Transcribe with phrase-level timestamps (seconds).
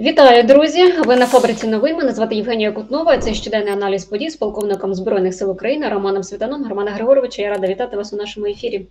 [0.00, 0.92] Вітаю, друзі!
[0.92, 1.96] Ви на фабриці новин.
[1.96, 3.18] Мене звати Євгенія Кутнова.
[3.18, 6.68] Це щоденний аналіз подій з полковником збройних сил України Романом Світаном.
[6.68, 7.42] Романа Григоровича.
[7.42, 8.86] Я рада вітати вас у нашому ефірі.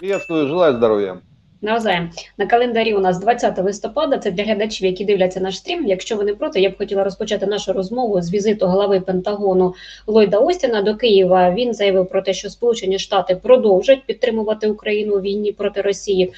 [0.00, 1.18] Приветствую, желаю здоров'я.
[1.64, 4.18] Навзаєм на календарі у нас 20 листопада.
[4.18, 5.86] Це для глядачів, які дивляться наш стрім.
[5.86, 9.74] Якщо ви не проти, я б хотіла розпочати нашу розмову з візиту голови Пентагону
[10.06, 11.50] Ллойда Остіна до Києва.
[11.50, 16.32] Він заявив про те, що Сполучені Штати продовжать підтримувати Україну у війні проти Росії.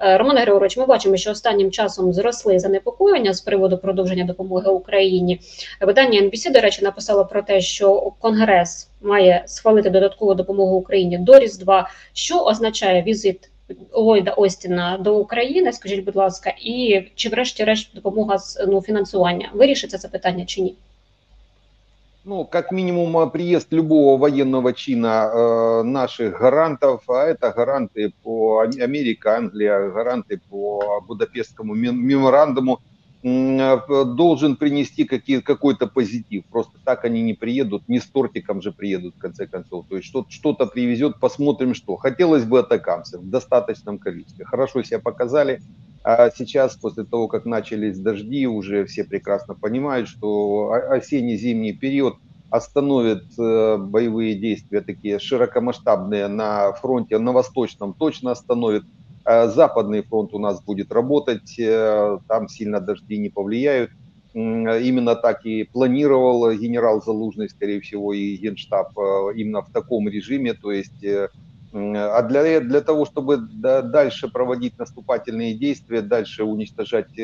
[0.00, 5.40] Е, Романе Григорович, ми бачимо, що останнім часом зросли занепокоєння з приводу продовження допомоги Україні.
[5.80, 11.38] Видання NBC, до речі, написало про те, що Конгрес має схвалити додаткову допомогу Україні до
[11.38, 11.90] Різдва.
[12.12, 13.50] Що означає візит
[13.93, 15.73] Ллойда Остіна до України?
[15.73, 20.75] Скажіть, будь ласка, і чи, врешті-решт, допомога з ну фінансування вирішиться це питання чи ні?
[22.27, 29.37] Ну, как минимум, приезд любого военного чина э, наших гарантов, а это гаранты по Америка,
[29.37, 32.79] Англия, гаранты по Будапештскому меморандуму,
[33.22, 36.44] должен принести какие, какой-то позитив.
[36.46, 39.86] Просто так они не приедут, не с тортиком же приедут в конце концов.
[39.88, 41.96] То есть что-то привезет, посмотрим что.
[41.96, 44.44] Хотелось бы атакамцев в достаточном количестве.
[44.44, 45.60] Хорошо себя показали.
[46.02, 52.16] А сейчас, после того, как начались дожди, уже все прекрасно понимают, что осенне-зимний период
[52.48, 58.84] остановит э, боевые действия такие широкомасштабные на фронте, на восточном точно остановит.
[59.30, 63.92] Э, западный фронт у нас будет работать, э, там сильно дожди не повлияют.
[64.32, 70.54] Именно так и планировал генерал Залужный, скорее всего, и генштаб э, именно в таком режиме.
[70.54, 71.04] То есть,
[71.72, 77.16] а для, для того, чтобы дальше проводить наступательные действия, дальше уничтожать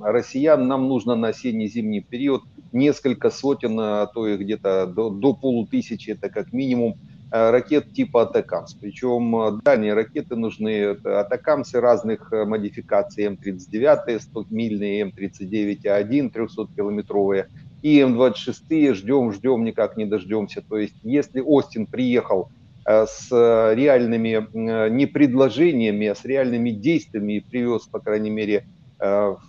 [0.00, 6.10] россиян, нам нужно на осенне-зимний период несколько сотен, а то и где-то до, до полутысячи,
[6.10, 8.74] это как минимум, Э, ракет типа Атакамс.
[8.74, 17.46] Причем э, дальние ракеты нужны, Атакамсы разных э, модификаций, М-39, 100-мильные, М-39А1, 300-километровые,
[17.82, 20.62] и М-26, ждем, ждем, никак не дождемся.
[20.62, 22.50] То есть, если Остин приехал
[22.86, 24.46] с реальными
[24.90, 28.66] не предложениями, а с реальными действиями и привез, по крайней мере,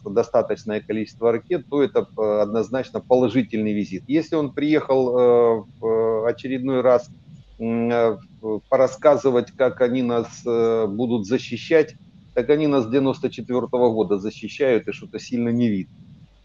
[0.05, 2.07] достаточное количество ракет, то это
[2.41, 4.03] однозначно положительный визит.
[4.07, 7.24] Если он приехал в очередной раз Э,
[7.57, 11.95] порассказывать, как они нас э, будут защищать,
[12.33, 15.95] так они нас с 94 -го года защищают, и что-то сильно не видно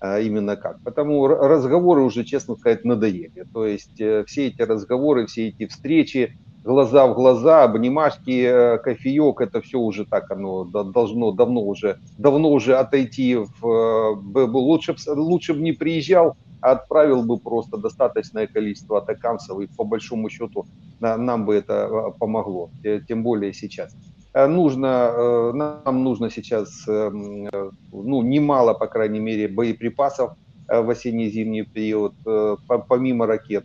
[0.03, 0.81] а именно как.
[0.83, 3.45] Потому разговоры уже, честно сказать, надоели.
[3.53, 9.61] То есть э, все эти разговоры, все эти встречи, глаза в глаза, обнимашки, кофеек, это
[9.61, 14.23] все уже так, оно должно давно уже, давно уже отойти в...
[14.35, 20.67] Лучше, лучше бы не приезжал, отправил бы просто достаточное количество атакамцев, и по большому счету
[21.01, 23.95] нам бы это э, помогло, э, тем более сейчас.
[24.35, 30.33] Э, нужно, нам нужно сейчас ну, немало, по крайней мере, боеприпасов
[30.69, 32.15] в осенне-зимний период,
[32.89, 33.65] помимо ракет.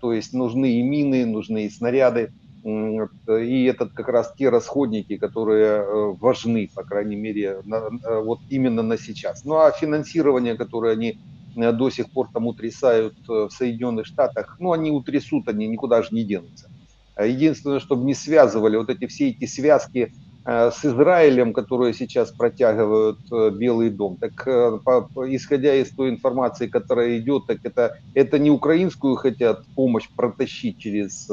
[0.00, 2.32] То есть нужны и мины, нужны и снаряды.
[2.64, 7.62] И это как раз те расходники, которые важны, по крайней мере,
[8.04, 9.44] вот именно на сейчас.
[9.44, 14.56] Ну а финансирование, которое они Э, до сих пор там утрясают э, в Соединенных Штатах,
[14.60, 16.70] ну, они утрясут, они никуда же не денутся.
[17.16, 20.12] Э, единственное, чтобы не связывали вот эти все эти связки
[20.46, 23.18] с Израилем, которые сейчас протягивают
[23.56, 29.64] Белый дом, так исходя из той информации, которая идет, так это, это не украинскую хотят
[29.74, 31.30] помощь протащить через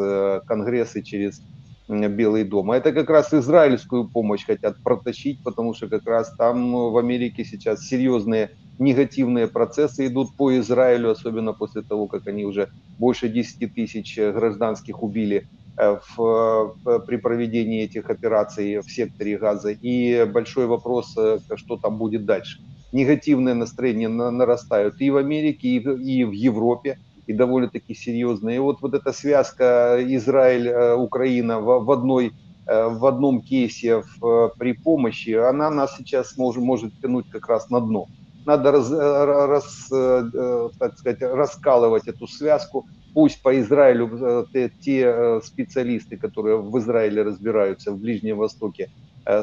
[0.48, 1.42] Конгресс и через
[1.90, 6.72] Белый дом, а это как раз израильскую помощь хотят протащить, потому что как раз там
[6.72, 12.70] в Америке сейчас серьезные негативные процессы идут по Израилю, особенно после того, как они уже
[13.00, 15.48] больше 10 тысяч гражданских убили
[15.78, 19.70] э, в, э, при проведении этих операций в секторе Газа.
[19.70, 22.60] И большой вопрос, э, что там будет дальше.
[22.92, 28.56] Негативные настроения нарастают и в Америке, и в, и в Европе, и довольно-таки серьезные.
[28.56, 32.34] И вот, вот эта связка Израиль-Украина в, в одной
[32.68, 37.82] в одном кейсе в, при помощи, она нас сейчас может, может тянуть как раз на
[37.82, 38.08] дно
[38.46, 42.88] надо раз, раз, э, так сказать, раскалывать эту связку.
[43.14, 48.90] Пусть по Израилю э, те, те э, специалисты, которые в Израиле разбираются, в Ближнем Востоке,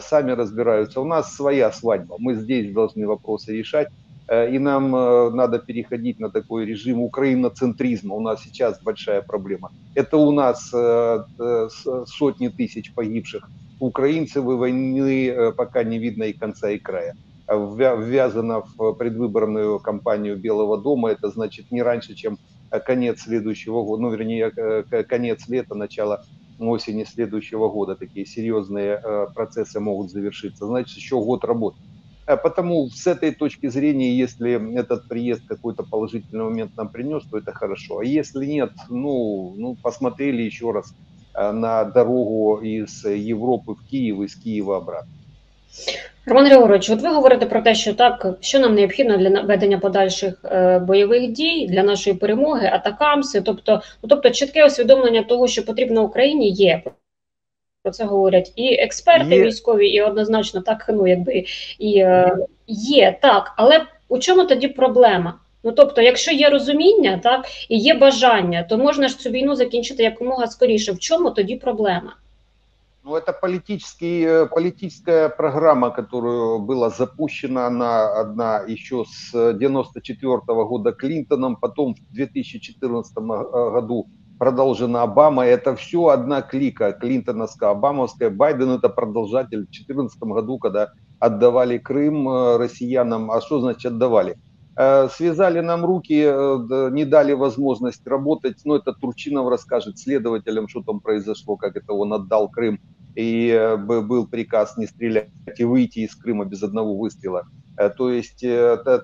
[0.01, 1.01] сами разбираются.
[1.01, 3.89] У нас своя свадьба, мы здесь должны вопросы решать.
[4.29, 8.15] И нам надо переходить на такой режим украиноцентризма.
[8.15, 9.71] У нас сейчас большая проблема.
[9.95, 16.79] Это у нас сотни тысяч погибших украинцев и войны пока не видно и конца, и
[16.79, 17.15] края
[17.48, 21.10] ввязана в предвыборную кампанию Белого дома.
[21.10, 22.38] Это значит не раньше, чем
[22.86, 24.52] конец следующего года, ну, вернее,
[25.04, 26.24] конец лета, начало
[26.60, 27.96] осени следующего года.
[27.96, 30.66] Такие серьезные э, процессы могут завершиться.
[30.66, 31.78] Значит, еще год работы.
[32.26, 37.52] Потому с этой точки зрения, если этот приезд какой-то положительный момент нам принес, то это
[37.52, 38.00] хорошо.
[38.00, 40.94] А если нет, ну, ну посмотрели еще раз
[41.36, 45.12] на дорогу из Європи в Київ і з Києва обратно.
[46.29, 50.35] Роман Григорович, от ви говорите про те, що так, що нам необхідно для ведення подальших
[50.45, 56.03] е, бойових дій для нашої перемоги, атакамси, тобто, ну, тобто чітке усвідомлення того, що потрібно
[56.03, 56.83] Україні, є.
[57.83, 59.43] Про це говорять і експерти Є.
[59.43, 61.45] військові, і однозначно так ну якби
[61.79, 62.37] і е,
[62.67, 63.55] є так.
[63.57, 65.35] Але у чому тоді проблема?
[65.65, 70.03] Ну тобто, якщо є розуміння, так і є бажання, то можна ж цю війну закінчити
[70.03, 70.93] якомога скоріше.
[70.93, 72.15] В чому тоді проблема?
[73.09, 80.93] Ну, это политический, э, политическая программа, которую была запущена, она одна еще с 94 года
[80.93, 84.09] Клинтоном, потом в 2014 году
[84.39, 85.47] продолжена Обама.
[85.47, 88.29] Это все одна клика, клинтоновская, обамовская.
[88.29, 93.31] Байден это продолжатель в 2014 году, когда отдавали Крым э, россиянам.
[93.31, 94.37] А что значит отдавали?
[94.77, 98.59] Э, связали нам руки, э, не дали возможность работать.
[98.67, 102.79] Ну, это Турчинов расскажет следователям, что там произошло, как это он отдал Крым.
[103.19, 107.45] И э, был приказ не стрелять и выйти из Крыма без одного выстрела.
[107.97, 108.45] То есть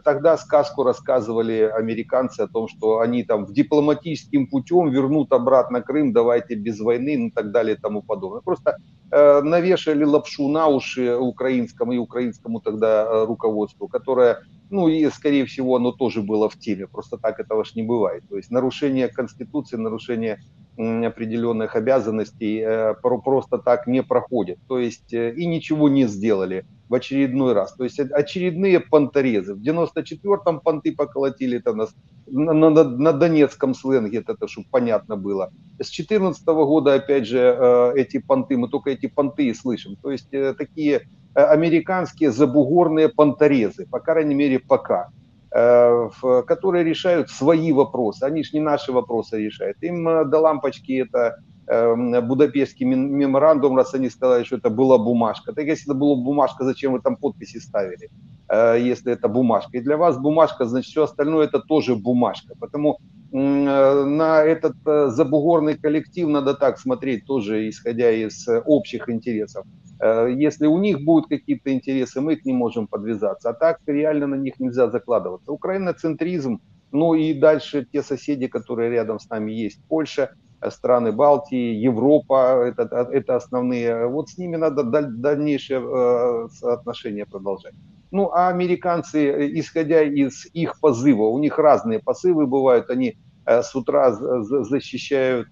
[0.04, 6.12] тогда сказку рассказывали американцы о том, что они там в дипломатическим путем вернут обратно Крым,
[6.12, 8.40] давайте без войны, ну и так далее и тому подобное.
[8.40, 8.76] Просто
[9.12, 14.38] навешали лапшу на уши украинскому и украинскому тогда руководству, которое
[14.70, 16.88] ну и, скорее всего, оно тоже было в теме.
[16.88, 18.24] Просто так этого ж не бывает.
[18.28, 20.40] То есть нарушение Конституции, нарушение
[20.76, 24.58] определенных обязанностей э, просто так не проходит.
[24.68, 27.74] То есть э, и ничего не сделали в очередной раз.
[27.74, 29.54] То есть очередные понторезы.
[29.54, 31.94] В 94-м понты поколотили это нас,
[32.26, 35.52] на, на, на донецком сленге, это, это чтобы понятно было.
[35.80, 39.96] С 14 года, опять же, э, эти понты, мы только эти понты и слышим.
[39.96, 41.02] То есть такие
[41.34, 45.23] американские забугорные понторезы, по крайней мере пока, э,
[45.54, 48.24] которые решают свои вопросы.
[48.24, 49.76] Они же не наши вопросы решают.
[49.82, 51.36] Им э, до лампочки это
[51.68, 55.52] э, Будапештский меморандум, раз они сказали, что это была бумажка.
[55.52, 58.10] Так если это была бумажка, зачем вы там подписи ставили,
[58.50, 59.78] если это бумажка?
[59.78, 62.54] И для вас бумажка, значит, все остальное это тоже бумажка.
[62.58, 62.98] Потому
[63.36, 69.66] на этот забугорный коллектив надо так смотреть, тоже исходя из общих интересов.
[70.00, 73.50] Э, если у них будут какие-то интересы, мы к ним можем подвязаться.
[73.50, 75.52] А так реально на них нельзя закладываться.
[75.52, 76.60] Украина центризм,
[76.92, 79.80] ну и дальше те соседи, которые рядом с нами есть.
[79.88, 84.06] Польша, э, страны Балтии, Европа, это, это основные.
[84.06, 87.74] Вот с ними надо дальнейшее э, отношения продолжать.
[88.14, 94.12] Ну, а американцы, исходя из их позыва, у них разные позывы бывают, они с утра
[94.12, 95.48] защищают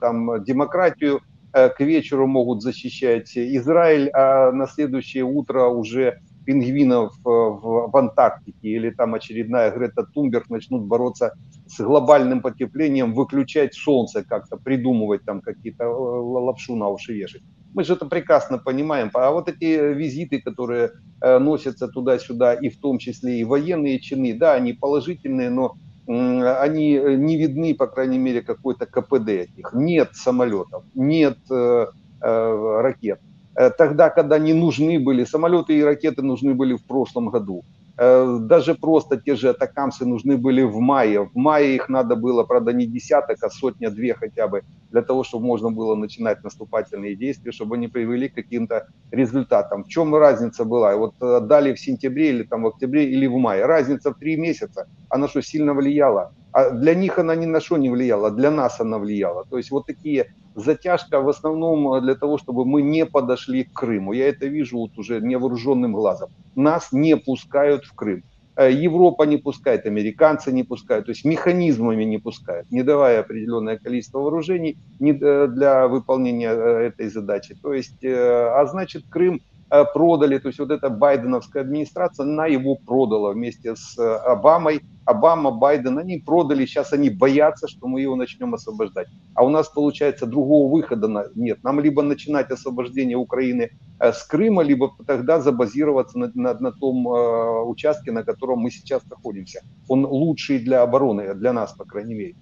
[0.00, 1.20] там демократию,
[1.52, 7.96] Э, к вечеру могут защищать Израиль, а на следующее утро уже пингвинов э, в, в
[7.96, 11.34] Антарктике или там очередная Грета Тунберг начнут бороться
[11.66, 17.42] с глобальным потеплением, выключать солнце как-то, придумывать там какие-то э, лапшу на уши вешать.
[17.74, 19.10] Мы же это прекрасно понимаем.
[19.14, 24.54] А вот эти визиты, которые носятся туда-сюда, и в том числе и военные чины, да,
[24.54, 25.76] они положительные, но
[26.08, 29.70] они э, не видны, по крайней мере, какой-то КПД от них.
[29.74, 31.86] Нет самолетов, нет э,
[32.22, 33.20] э, ракет.
[33.54, 37.62] Э, тогда, когда не нужны были, самолеты и ракеты нужны были в прошлом году.
[38.00, 41.20] Э, даже просто те же атакамсы нужны были в мае.
[41.20, 45.46] В мае их надо было, правда, не десяток, а сотня-две хотя бы, для того, чтобы
[45.46, 49.82] можно было начинать наступательные действия, чтобы они привели к каким-то результатам.
[49.82, 50.96] В чем разница была?
[50.96, 53.66] Вот э, дали в сентябре или там в октябре или в мае.
[53.66, 56.32] Разница в три месяца, она что, сильно влияла?
[56.52, 59.44] А для них она ни на что не влияла, для нас она влияла.
[59.44, 60.26] То есть вот такие
[60.60, 64.12] затяжка в основном для того, чтобы мы не подошли к Крыму.
[64.12, 66.30] Я это вижу вот уже невооруженным глазом.
[66.54, 68.22] Нас не пускают в Крым.
[68.58, 73.78] Э, Европа не пускает, американцы не пускают, то есть механизмами не пускают, не давая определенное
[73.78, 77.54] количество вооружений э, для выполнения э, этой задачи.
[77.62, 83.32] То есть, а значит, Крым продали, то есть вот эта байденовская администрация, она его продала
[83.32, 89.08] вместе с Обамой, Обама, Байден, они продали, сейчас они боятся, что мы его начнем освобождать.
[89.34, 91.64] А у нас, получается, другого выхода нет.
[91.64, 93.70] Нам либо начинать освобождение Украины
[94.00, 98.70] э, с Крыма, либо тогда забазироваться на, на, на том э, участке, на котором мы
[98.70, 99.62] сейчас находимся.
[99.88, 102.36] Он лучший для обороны, для нас, по крайней мере.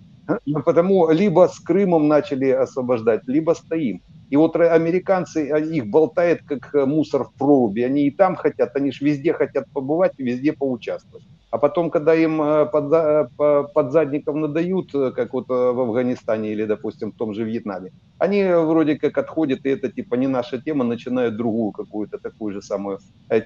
[0.65, 4.03] Потому либо с Крымом начали освобождать, либо стоим.
[4.29, 7.83] И вот американцы, их болтает как мусор в проруби.
[7.83, 11.25] Они и там хотят, они же везде хотят побывать и везде поучаствовать.
[11.51, 13.29] А потом, когда им э, под, э,
[13.73, 18.45] под задником надают, э, как вот в Афганистане или, допустим, в том же Вьетнаме, они
[18.45, 22.99] вроде как отходят, и это типа не наша тема, начинают другую какую-то такую же самую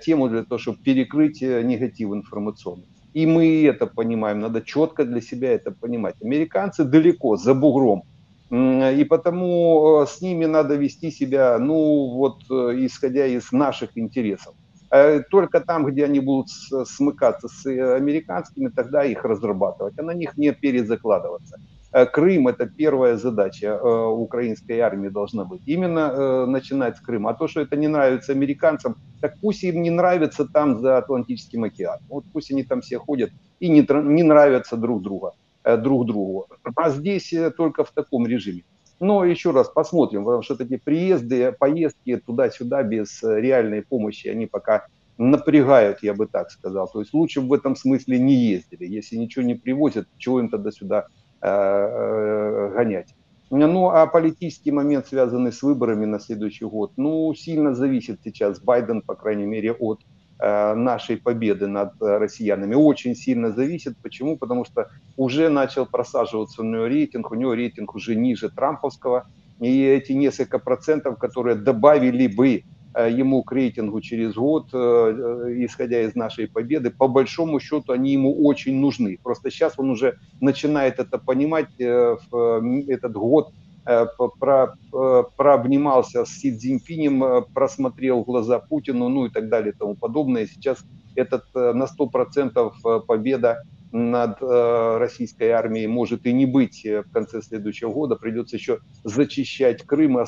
[0.05, 2.87] тему для того, чтобы перекрыть негатив информационный.
[3.13, 6.15] И мы это понимаем, надо четко для себя это понимать.
[6.23, 8.05] Американцы далеко, за бугром.
[8.51, 14.55] И потому с ними надо вести себя, ну вот, исходя из наших интересов.
[14.91, 20.13] Э, только там, где они будут смыкаться с э, американскими, тогда их разрабатывать, а на
[20.13, 21.61] них не перезакладываться.
[21.93, 25.63] Э, Крым– это первая задача украинской армии должна быть.
[25.67, 27.31] Именно начинать с Крыма.
[27.31, 31.65] А то, что это не нравится американцам, так пусть им не нравится там за Атлантическим
[31.65, 32.05] океаном.
[32.09, 33.31] Вот пусть они там все ходят
[33.61, 35.33] и не, не нравятся друг, друга,
[35.65, 36.47] друг другу.
[36.77, 38.63] А здесь только в таком режиме.
[39.01, 44.47] Но еще раз посмотрим, потому что эти приезды, поездки туда-сюда без э, реальной помощи, они
[44.47, 46.87] пока напрягают, я бы так сказал.
[46.87, 48.85] То есть лучше в этом смысле не ездили.
[48.85, 53.15] Если ничего не привозят, чего им тогда сюда э, э, гонять?
[53.51, 59.03] Ну, а политический момент, связанный с выборами на следующий год, ну, сильно зависит сейчас Байден,
[59.03, 60.01] по крайней мере, от
[60.43, 63.99] Э, нашей победы над э, россиянами очень сильно зависит.
[64.03, 64.39] Почему?
[64.39, 69.27] Потому что уже начал просаживаться у него рейтинг, у него рейтинг уже ниже трамповского,
[69.61, 72.63] и эти несколько процентов, которые добавили бы э,
[72.95, 78.77] ему к рейтингу через год, исходя из нашей победы, по большому счету они ему очень
[78.77, 79.19] нужны.
[79.23, 83.53] Просто сейчас он уже начинает это понимать, этот год
[83.87, 84.07] Э,
[84.39, 89.77] про, э, прообнимался с Си Цзиньпинем, э, просмотрел глаза Путину, ну и так далее и
[89.77, 90.47] тому подобное.
[90.47, 90.85] Сейчас
[91.17, 98.15] этот на 100% победа над российской армией может и не быть в конце следующего года.
[98.15, 100.19] Придется еще зачищать Крым,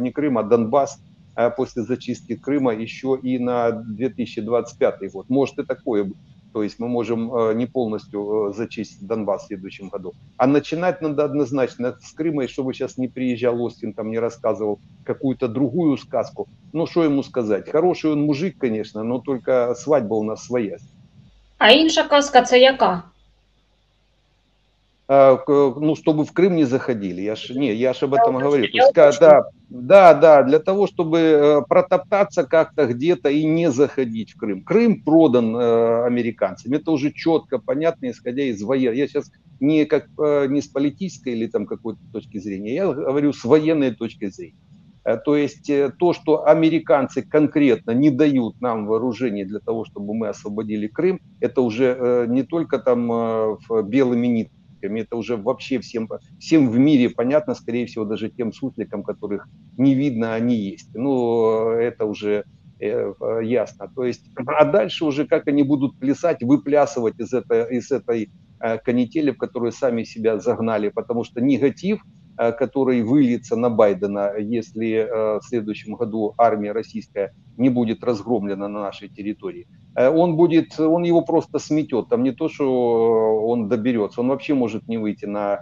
[0.00, 1.02] не Крым, а Донбасс
[1.48, 5.30] после зачистки Крыма еще и на 2025 год.
[5.30, 6.18] Может и такое быть.
[6.52, 10.14] То есть мы можем э, не полностью э, зачистить Донбасс в следующем году.
[10.36, 14.80] А начинать надо однозначно с Крыма, и чтобы сейчас не приезжал Остин, там не рассказывал
[15.04, 16.48] какую-то другую сказку.
[16.72, 17.70] Ну, что ему сказать?
[17.70, 20.78] Хороший он мужик, конечно, но только свадьба у нас своя.
[21.58, 23.09] А інша казка це яка?
[25.10, 27.20] Ну, чтобы в Крым не заходили.
[27.22, 28.68] Я ж, не, я ж об этом говорю.
[28.70, 34.32] То есть, да, да, да, для того, чтобы э, протоптаться как-то где-то и не заходить
[34.32, 34.62] в Крым.
[34.62, 36.72] Крым продан э, американцам.
[36.74, 38.98] Это уже четко, понятно, исходя из военной.
[38.98, 43.32] Я сейчас не, как, э, не с политической или там какой-то точки зрения, я говорю
[43.32, 44.56] с военной точки зрения.
[45.04, 50.14] Э, то есть э, то, что американцы конкретно не дают нам вооружений для того, чтобы
[50.14, 55.00] мы освободили Крым, это уже не только там белыми нитками, сусликами.
[55.00, 56.08] Это уже вообще всем,
[56.38, 60.94] всем в мире понятно, скорее всего, даже тем сусликам, которых не видно, они есть.
[60.94, 62.44] Ну, это уже
[62.80, 63.90] э, ясно.
[63.94, 68.78] То есть, а дальше уже как они будут плясать, выплясывать из этой, из этой э,
[68.78, 72.02] канители, в которую сами себя загнали, потому что негатив,
[72.52, 78.80] который выльется на Байдена, если э, в следующем году армия российская не будет разгромлена на
[78.80, 79.66] нашей территории,
[79.96, 82.08] Э, он будет, он его просто сметет.
[82.08, 85.60] Там не то, что он доберется, он вообще может не выйти на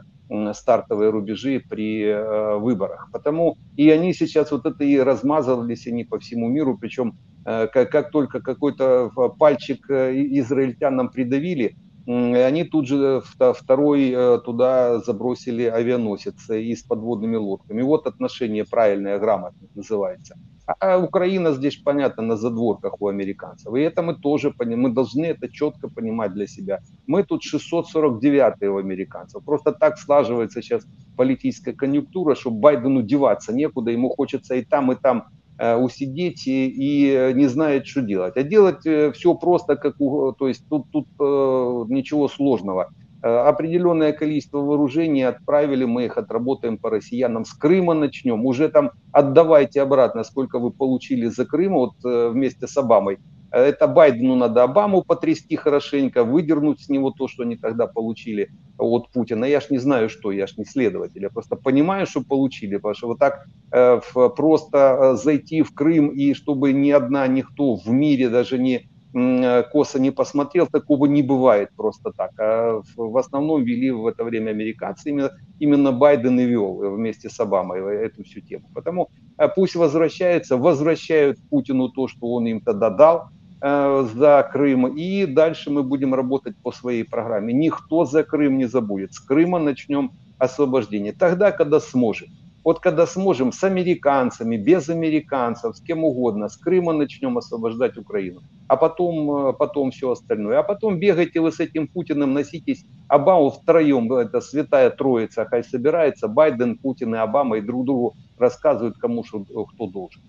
[0.52, 3.08] стартовые рубежи при э, выборах.
[3.12, 7.90] Потому и они сейчас вот это и размазывались они по всему миру, причем э, как,
[7.90, 11.76] как только какой-то пальчик израильтянам придавили,
[12.08, 17.82] они тут же второй туда забросили авианосец и с подводными лодками.
[17.82, 20.36] Вот отношение правильное, грамотное называется.
[20.80, 23.74] А Украина здесь, понятно, на задворках у американцев.
[23.74, 26.80] И это мы тоже понимаем, мы должны это четко понимать для себя.
[27.06, 29.42] Мы тут 649 у американцев.
[29.44, 30.86] Просто так слаживается сейчас
[31.16, 36.68] политическая конъюнктура, что Байдену деваться некуда, ему хочется и там, и там э, усидеть и,
[36.68, 38.36] и не знает, что делать.
[38.36, 42.90] А делать э, все просто, как у, то есть тут, тут э, ничего сложного.
[43.20, 47.44] Э, определенное количество вооружений отправили, мы их отработаем по россиянам.
[47.44, 48.46] С Крыма начнем.
[48.46, 53.18] Уже там отдавайте обратно, сколько вы получили за Крым вот, э, вместе с Обамой.
[53.50, 59.10] Это Байдену надо Обаму потрясти хорошенько, выдернуть с него то, что они тогда получили от
[59.10, 59.44] Путина.
[59.44, 61.22] Я ж не знаю, что, я ж не следователь.
[61.22, 62.76] Я просто понимаю, что получили.
[62.76, 64.00] Потому что вот так э,
[64.36, 69.62] просто э, зайти в Крым и чтобы ни одна, никто в мире даже не Э,
[69.62, 72.30] косо не посмотрел, такого не бывает просто так.
[72.38, 77.40] А в основном вели в это время американцы, именно, именно Байден и вел вместе с
[77.40, 78.68] Обамой эту всю тему.
[78.74, 84.86] Потому э, пусть возвращается, возвращают Путину то, что он им тогда дал э, за Крым,
[84.86, 87.52] и дальше мы будем работать по своей программе.
[87.52, 89.14] Никто за Крым не забудет.
[89.14, 91.12] С Крыма начнем освобождение.
[91.12, 92.28] Тогда, когда сможем.
[92.64, 98.42] Вот когда сможем с американцами, без американцев, с кем угодно, с Крыма начнем освобождать Украину,
[98.66, 100.58] а потом, э, потом все остальное.
[100.58, 106.28] А потом бегайте вы с этим Путиным, носитесь Обаму втроем, это святая троица, хай собирается,
[106.28, 110.20] Байден, Путин и Обама, и друг другу рассказывают, кому что, кто должен.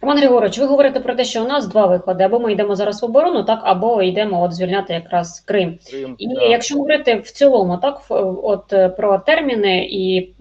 [0.00, 3.02] Роман Григорович, ви говорите про те, що у нас два виходи: або ми йдемо зараз
[3.02, 5.78] в оборону, так або йдемо от звільняти якраз Крим.
[5.94, 6.42] Крым, І да.
[6.42, 8.00] якщо говорити в цілому, так
[8.42, 10.32] от про терміни і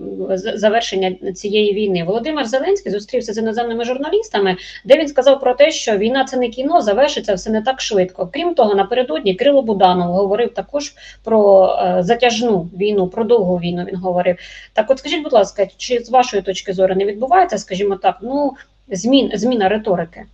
[0.55, 5.97] завершення цієї війни, Володимир Зеленський зустрівся з іноземними журналістами, де він сказав про те, що
[5.97, 8.29] війна це не кіно, завершиться все не так швидко.
[8.33, 10.93] Крім того, напередодні Кирило Буданов говорив також
[11.23, 13.85] про е, затяжну війну, про довгу війну.
[13.87, 14.37] Він говорив.
[14.73, 18.53] Так, от скажіть, будь ласка, чи з вашої точки зору не відбувається, скажімо так, ну
[18.87, 20.25] змін зміна риторики?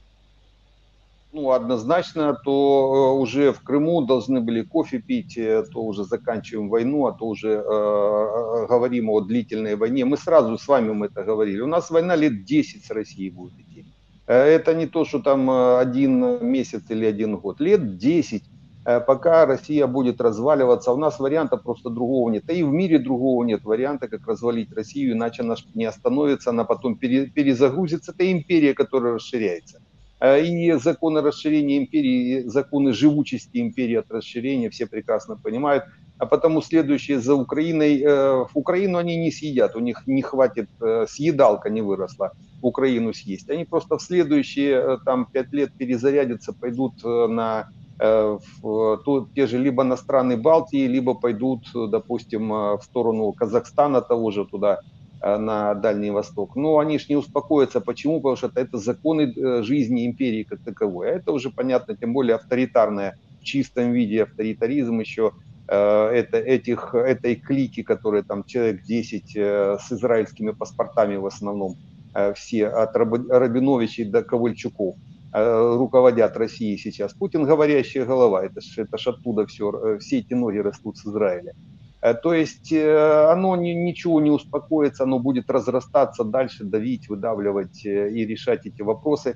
[1.31, 6.69] Ну, однозначно, то э, уже в Крыму должны были кофе пить, э, то уже заканчиваем
[6.69, 10.05] войну, а то уже э, э, говорим о длительной войне.
[10.05, 11.61] Мы сразу с вами мы это говорили.
[11.61, 13.85] У нас война лет 10 с Россией будет идти.
[14.25, 17.59] Это не то, что там один месяц или один год.
[17.59, 18.45] Лет 10, э,
[18.83, 20.91] пока Россия будет разваливаться.
[20.91, 22.43] У нас варианта просто другого нет.
[22.45, 26.63] Да и в мире другого нет варианта, как развалить Россию, иначе она не остановится, она
[26.63, 28.11] потом пере- перезагрузится.
[28.11, 29.81] Это империя, которая расширяется.
[30.19, 35.83] Э, И законы расширения империи, законы живучести империи от расширения все прекрасно понимают.
[36.17, 40.67] А потому следующие за Украиной, э, в Украину они не съедят, у них не хватит,
[40.81, 42.31] э, съедалка не выросла
[42.61, 43.49] Украину съесть.
[43.49, 49.27] Они просто в следующие э, там пять лет перезарядятся, пойдут э, на э, в, то,
[49.35, 54.31] те же либо на страны Балтии, либо пойдут, э, допустим, э, в сторону Казахстана того
[54.31, 54.79] же туда,
[55.21, 56.55] э, на Дальний Восток.
[56.55, 57.81] Но они ж не успокоятся.
[57.81, 58.21] Почему?
[58.21, 61.09] Потому что это, законы э, жизни империи как таковой.
[61.09, 65.33] А это уже понятно, тем более авторитарная в чистом виде авторитаризм еще
[65.67, 71.75] э, это, этих, этой клики, которые там человек 10 э, с израильскими паспортами в основном,
[72.13, 77.13] э, все от Раби- Рабиновичей до Ковальчуков э, руководят Россией сейчас.
[77.13, 81.53] Путин говорящая голова, это ж, это ж оттуда все, все эти ноги растут с Израиля.
[82.01, 87.85] Э, То есть э, оно ни- ничего не успокоится, оно будет разрастаться дальше, давить, выдавливать
[87.85, 89.35] э, и решать эти вопросы.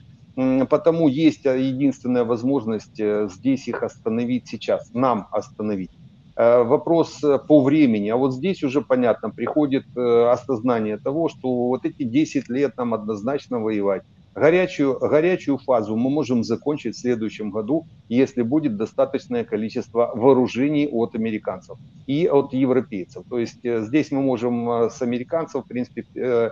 [0.69, 5.91] Потому есть э, единственная возможность э, здесь их остановить сейчас, нам остановить.
[6.35, 8.09] Э, Вопрос э, по времени.
[8.09, 12.93] А вот здесь уже понятно, приходит э, осознание того, что вот эти 10 лет нам
[12.93, 14.03] однозначно воевать.
[14.35, 21.13] Горячую, горячую фазу мы можем закончить в следующем году, если будет достаточное количество вооружений от
[21.13, 23.23] американцев и от европейцев.
[23.29, 26.49] То есть э, здесь мы можем э, с американцев, в принципе, э,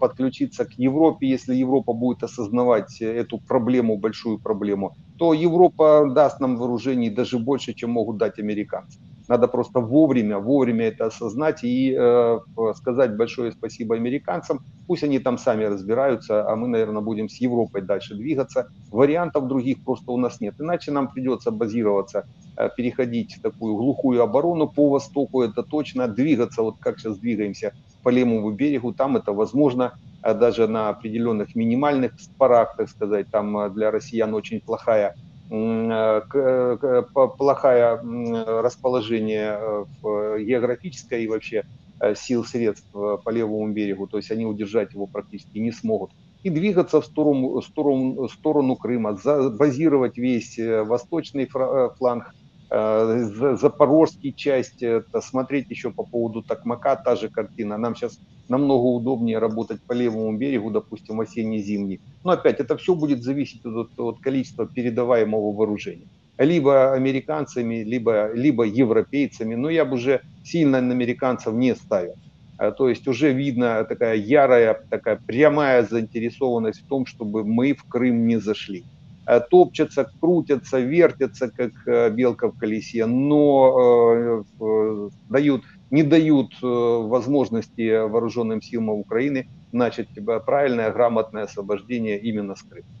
[0.00, 6.56] подключиться к Европе, если Европа будет осознавать эту проблему, большую проблему, то Европа даст нам
[6.56, 8.98] вооружений даже больше, чем могут дать американцы.
[9.28, 12.38] Надо просто вовремя, вовремя это осознать и э,
[12.76, 14.60] сказать большое спасибо американцам.
[14.86, 18.68] Пусть они там сами разбираются, а мы, наверное, будем с Европой дальше двигаться.
[18.90, 20.54] Вариантов других просто у нас нет.
[20.58, 26.62] Иначе нам придется базироваться, э, переходить в такую глухую оборону по востоку, это точно, двигаться,
[26.62, 32.12] вот как сейчас двигаемся по левому берегу, там это возможно, а даже на определенных минимальных
[32.38, 35.14] парах, так сказать, там э, для россиян очень плохая
[37.36, 41.64] плохое м, расположение э, в географическое и вообще
[42.00, 46.10] э, сил средств э, по левому берегу, то есть они удержать его практически не смогут.
[46.42, 49.18] И двигаться в сторону, сторону, сторону Крыма,
[49.58, 54.84] базировать весь э, восточный э, фланг, э, запорожский часть,
[55.22, 57.78] смотреть еще по поводу Токмака, та же картина.
[57.78, 62.00] Нам сейчас намного удобнее работать по левому берегу, допустим, осенне-зимний.
[62.24, 66.06] Но опять, это все будет зависеть от, от количества передаваемого вооружения.
[66.36, 69.54] Либо американцами, либо, либо европейцами.
[69.54, 72.14] Но я бы уже сильно на американцев не ставил.
[72.58, 77.84] А, То есть уже видно такая ярая, такая прямая заинтересованность в том, чтобы мы в
[77.84, 78.84] Крым не зашли.
[79.28, 88.06] Э, Топчатся, крутятся, вертятся, как э, белка в колесе, но э, дают, не дают возможности
[88.08, 90.08] вооруженным силам Украины начать
[90.46, 92.97] правильное, грамотное освобождение именно с Крыма.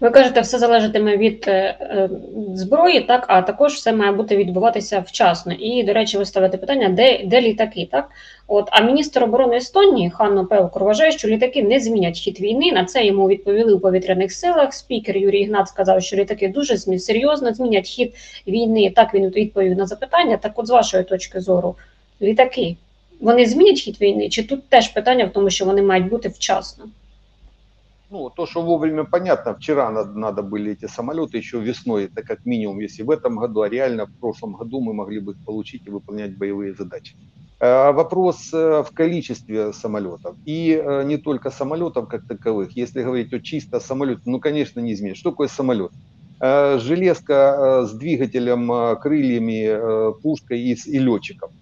[0.00, 2.10] Ви кажете, все залежатиме від е, е,
[2.54, 5.52] зброї, так а також все має бути відбуватися вчасно.
[5.52, 8.10] І, до речі, ви ставите питання, де, де літаки, так?
[8.46, 12.72] От, а міністр оборони Естонії Ханно Певкур вважає, що літаки не змінять хід війни.
[12.72, 14.74] На це йому відповіли у повітряних силах.
[14.74, 18.14] Спікер Юрій Ігнат сказав, що літаки дуже серйозно змінять хід
[18.46, 18.92] війни.
[18.96, 20.36] Так він відповів на запитання.
[20.36, 21.74] Так, от з вашої точки зору,
[22.22, 22.76] літаки
[23.20, 24.28] вони змінять хід війни?
[24.28, 26.84] Чи тут теж питання в тому, що вони мають бути вчасно?
[28.12, 32.44] Ну, то, что вовремя понятно, вчера надо, надо были эти самолеты, еще весной, это как
[32.44, 35.86] минимум, если в этом году, а реально в прошлом году мы могли бы их получить
[35.86, 37.16] и выполнять боевые задачи.
[37.58, 40.36] Вопрос в количестве самолетов.
[40.44, 42.76] И не только самолетов как таковых.
[42.76, 45.20] Если говорить о чисто самолете, ну, конечно, не изменится.
[45.20, 45.92] Что такое самолет?
[46.38, 51.52] Железка с двигателем, крыльями, пушкой и, и летчиком.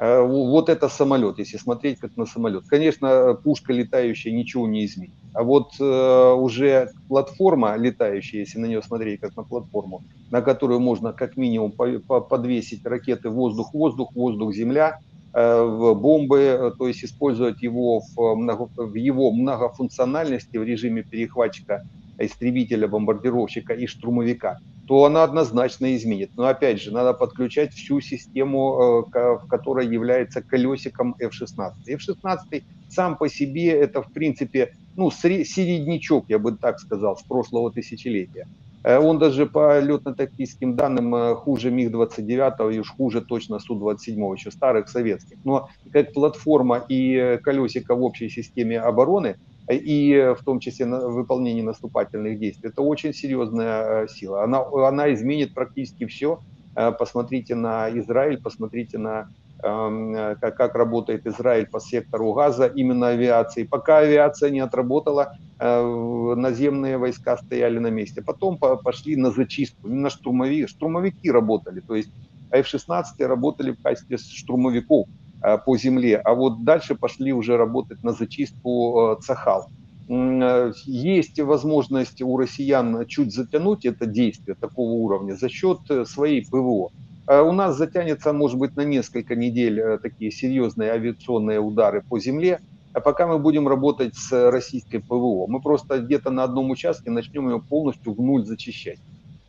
[0.00, 2.64] Э, вот это самолет, если смотреть как на самолет.
[2.66, 5.12] Конечно, пушка летающая ничего не изменит.
[5.34, 10.80] А вот э, уже платформа летающая, если на нее смотреть как на платформу, на которую
[10.80, 15.00] можно как минимум по, по, подвесить ракеты воздух-воздух, воздух-земля,
[15.34, 21.84] э, бомбы, э, то есть использовать его в, много, в его многофункциональности в режиме перехватчика
[22.18, 26.32] истребителя, бомбардировщика и штурмовика то она однозначно изменит.
[26.36, 31.74] Но опять же, надо подключать всю систему, э, в которой является колесиком F-16.
[31.86, 37.70] F-16 сам по себе это, в принципе, ну, середнячок, я бы так сказал, с прошлого
[37.70, 38.48] тысячелетия.
[38.82, 44.50] Э, он даже по летно-тактическим данным э, хуже МиГ-29 и уж хуже точно Су-27, еще
[44.50, 45.38] старых советских.
[45.44, 49.36] Но как платформа и колесико в общей системе обороны–
[49.76, 52.70] и в том числе на выполнении наступательных действий.
[52.70, 54.44] Это очень серьезная э, сила.
[54.44, 56.40] Она, она изменит практически все.
[56.74, 59.28] Э, посмотрите на Израиль, посмотрите на
[59.62, 63.64] эм, как, как работает Израиль по сектору газа, именно авиации.
[63.64, 68.22] Пока авиация не отработала, э, наземные войска стояли на месте.
[68.22, 70.66] Потом пошли на зачистку, на штурмовики.
[70.66, 72.10] Штурмовики работали, то есть
[72.50, 75.06] F-16 работали в качестве штурмовиков.
[75.42, 79.70] Э, по земле, а вот дальше пошли уже работать на зачистку э, Цахал.
[80.08, 86.90] Э, есть возможность у россиян чуть затянуть это действие такого уровня за счет своей ПВО.
[87.26, 92.58] У нас затянется, может быть, на несколько недель такие серьезные авиационные удары по земле,
[92.92, 95.46] а пока мы будем работать с российской ПВО.
[95.46, 98.98] Мы просто где-то на одном участке начнем ее полностью в нуль зачищать.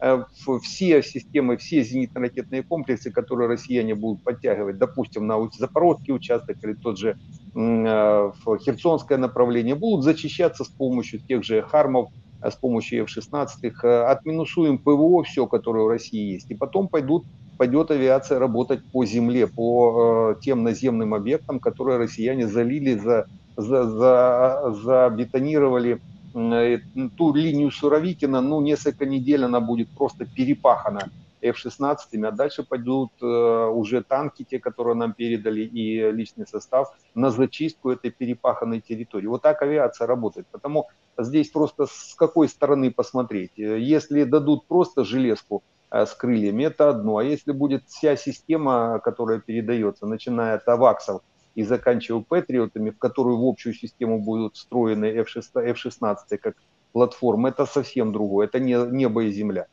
[0.03, 0.23] Э,
[0.63, 6.97] все системы, все зенитно-ракетные комплексы, которые россияне будут подтягивать, допустим, на Запорожский участок или тот
[6.97, 7.17] же
[7.53, 8.31] э,
[8.65, 12.09] Херсонское направление, будут зачищаться с помощью тех же Хармов,
[12.41, 13.69] э, с помощью F-16,
[14.07, 17.23] отминусуем ПВО, все, которое у России есть, и потом пойдут,
[17.59, 24.73] пойдет авиация работать по земле, по тем наземным объектам, которые россияне залили, за, за, за,
[24.83, 31.09] забетонировали ту линию Суровикина, ну, несколько недель она будет просто перепахана
[31.41, 37.31] F-16, а дальше пойдут э, уже танки, те, которые нам передали, и личный состав на
[37.31, 39.27] зачистку этой перепаханной территории.
[39.27, 40.47] Вот так авиация работает.
[40.51, 43.51] Потому здесь просто с какой стороны посмотреть.
[43.55, 47.17] Если дадут просто железку э, с крыльями, это одно.
[47.17, 51.21] А если будет вся система, которая передается, начиная от аваксов,
[51.55, 56.55] и заканчивая патриотами, в которую в общую систему будут встроены F-16 как
[56.91, 59.67] платформа, это совсем другое, это не небо и земля.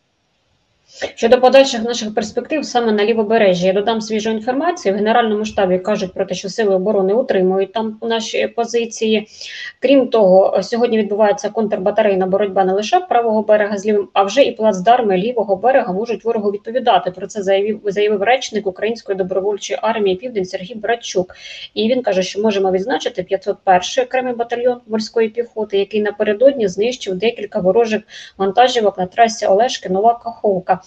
[1.14, 4.94] Щодо подальших наших перспектив саме на лівобережжі, я додам свіжу інформацію.
[4.94, 9.29] В Генеральному штабі кажуть про те, що сили оборони утримують там наші позиції.
[9.81, 14.53] Крім того, сьогодні відбувається контрбатарейна боротьба не лише правого берега з лівим, а вже і
[14.53, 17.11] плацдарми лівого берега можуть ворогу відповідати.
[17.11, 21.35] Про це заявив заявив речник Української добровольчої армії Південь Сергій Братчук.
[21.74, 27.61] І він каже, що можемо відзначити 501-й окремий батальйон морської піхоти, який напередодні знищив декілька
[27.61, 28.03] ворожих
[28.38, 30.78] вантажівок на трасі Олешки Нова Каховка.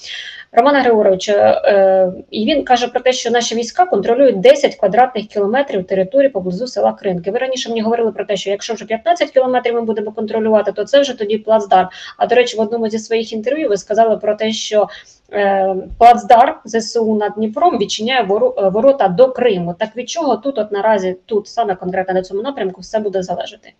[0.52, 5.88] Романа Григоровича, е, і він каже про те, що наші війська контролюють 10 квадратних кілометрів
[5.88, 7.32] території поблизу села Кринки.
[7.32, 10.84] Ви раніше мені говорили про те, що якщо вже 15 кілометрів ми будемо контролювати, то
[10.84, 11.90] це вже тоді плацдарм.
[12.18, 14.90] А до речі, в одному зі своїх інтерв'ю ви сказали про те, що
[15.34, 18.26] е, плацдарм ЗСУ над Дніпром відчиняє е,
[18.70, 19.76] ворота до Криму.
[19.80, 23.74] Так від чого тут, от наразі, тут саме конкретно на цьому напрямку, все буде залежати?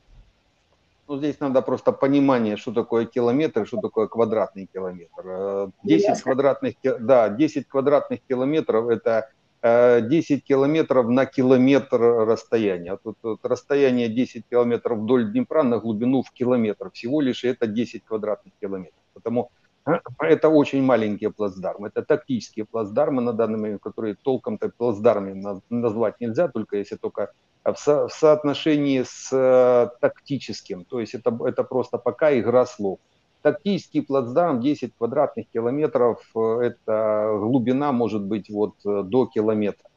[1.12, 5.74] Ну, здесь надо просто понимание, что такое километр, что такое квадратный километр.
[5.84, 9.30] 10 э, квадратных, да, 10 квадратных километров– это
[9.62, 12.98] 10 э, километров на километр расстояния.
[13.04, 16.90] Тут, тут расстояние 10 километров вдоль Днепра на глубину в километр.
[16.92, 19.04] Всего лишь это 10 квадратных километров.
[19.14, 19.50] Потому
[19.86, 21.90] э, это очень маленькие плацдармы.
[21.90, 27.76] Это тактические плацдармы на данный момент, которые толком-то плацдармами назвать нельзя, только если только в,
[27.76, 30.86] со, в соотношении с э, тактическим.
[30.86, 33.00] То есть это, это просто пока игра слов.
[33.42, 39.90] Тактический плацдарм 10 квадратных километров, э, это глубина может быть вот э, до километра.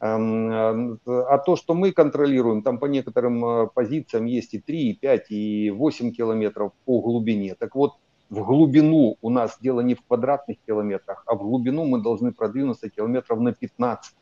[0.00, 4.94] Эм, э, а то, что мы контролируем, там по некоторым позициям есть и 3, и
[4.94, 7.54] 5, и 8 километров по глубине.
[7.54, 7.94] Так вот,
[8.28, 12.90] в глубину у нас дело не в квадратных километрах, а в глубину мы должны продвинуться
[12.90, 14.14] километров на 15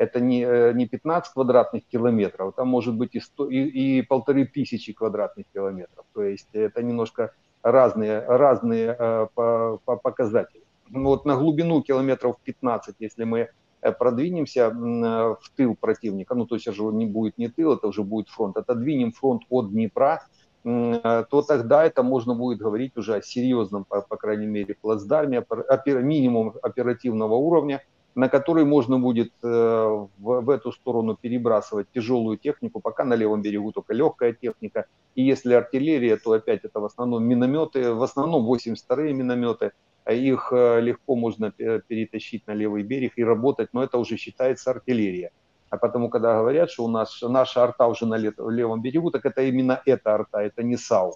[0.00, 4.46] это не, э, не 15 квадратных километров, там может быть и, 100, и, и полторы
[4.46, 6.06] тысячи квадратных километров.
[6.14, 10.62] То есть это немножко разные, разные э, по, по показатели.
[10.88, 13.50] Вот на глубину километров 15, если мы
[13.98, 18.28] продвинемся в тыл противника, ну то есть уже не будет не тыл, это уже будет
[18.28, 20.22] фронт, отодвинем фронт от Днепра,
[20.64, 25.46] то тогда это можно будет говорить уже о серьезном, по, по крайней мере, плацдарме,
[25.86, 27.82] минимум оперативного уровня,
[28.14, 30.08] на который можно будет э, в,
[30.40, 34.86] в эту сторону перебрасывать тяжелую технику, пока на левом берегу только легкая техника.
[35.14, 39.72] И если артиллерия, то опять это в основном минометы, в основном 82-е минометы,
[40.04, 44.70] а их э, легко можно перетащить на левый берег и работать, но это уже считается
[44.70, 45.30] артиллерия.
[45.68, 49.42] А потому, когда говорят, что у нас наша арта уже на левом берегу, так это
[49.42, 51.14] именно эта арта, это не САУ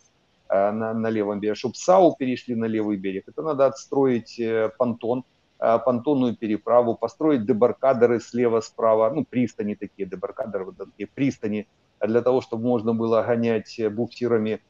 [0.48, 1.56] э, на, на левом берегу.
[1.56, 4.40] Чтобы САУ перешли на левый берег, это надо отстроить
[4.78, 5.33] понтон, Э,
[5.84, 11.66] понтонную переправу, построить дебаркадеры слева, справа, ну, пристани такие, дебаркадеры, вот такие пристани,
[12.00, 14.60] для того, чтобы можно было гонять буксирами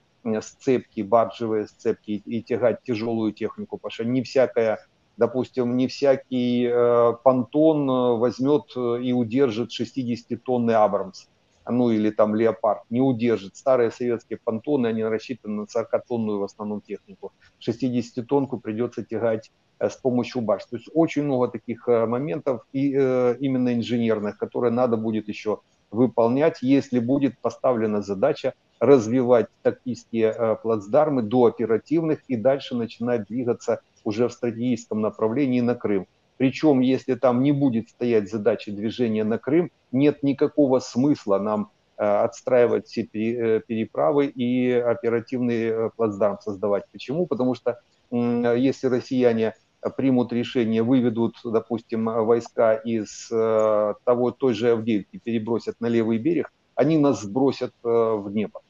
[0.41, 4.79] сцепки, баржевые сцепки и тягать тяжелую технику, потому что не всякая,
[5.17, 11.27] допустим, не всякий э, понтон э, возьмет и удержит 60-тонный Абрамс,
[11.71, 13.57] ну или там Леопард, не удержит.
[13.57, 17.33] Старые советские понтоны, они рассчитаны на 40-тонную в основном технику.
[17.61, 20.69] 60-тонку придется тягать Э, с помощью башен.
[20.71, 25.61] То есть очень много таких э, моментов и э, именно инженерных, которые надо будет еще
[25.91, 34.29] выполнять, если будет поставлена задача развивать тактические плацдармы до оперативных и дальше начинать двигаться уже
[34.29, 36.07] в стратегическом направлении на Крым.
[36.37, 42.89] Причем, если там не будет стоять задача движения на Крым, нет никакого смысла нам отстраивать
[42.89, 46.85] все переправы и оперативный плацдарм создавать.
[46.91, 47.27] Почему?
[47.27, 47.79] Потому что
[48.11, 49.55] если россияне
[49.91, 56.53] примут решение, выведут, допустим, войска из э, того, той же Авдеевки, перебросят на левый берег,
[56.75, 58.61] они нас сбросят э, в небо.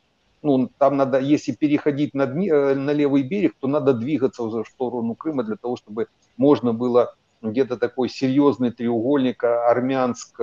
[0.42, 4.68] Ну, там надо, если переходить на, э, на левый берег, то надо двигаться уже в
[4.68, 7.14] сторону Крыма для того, чтобы можно было
[7.50, 10.36] где-то такой серьезный треугольник, армянск,